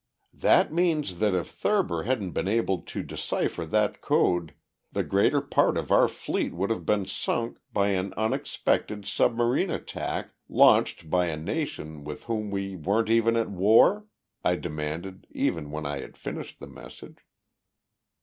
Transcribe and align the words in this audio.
"That 0.33 0.73
means 0.73 1.19
that 1.19 1.35
if 1.35 1.47
Thurber 1.49 2.05
hadn't 2.05 2.31
been 2.31 2.47
able 2.47 2.81
to 2.81 3.03
decipher 3.03 3.67
that 3.67 4.01
code 4.01 4.55
the 4.91 5.03
greater 5.03 5.41
part 5.41 5.77
of 5.77 5.91
our 5.91 6.07
fleet 6.07 6.55
would 6.55 6.71
have 6.71 6.87
been 6.87 7.05
sunk 7.05 7.59
by 7.71 7.89
an 7.89 8.11
unexpected 8.17 9.05
submarine 9.05 9.69
attack, 9.69 10.31
launched 10.49 11.11
by 11.11 11.27
a 11.27 11.37
nation 11.37 12.03
with 12.03 12.23
whom 12.23 12.49
we 12.49 12.75
weren't 12.75 13.11
even 13.11 13.35
at 13.35 13.51
war?" 13.51 14.07
I 14.43 14.55
demanded, 14.55 15.27
when 15.33 15.85
I 15.85 15.99
had 15.99 16.17
finished 16.17 16.59
the 16.59 16.65
message. 16.65 17.19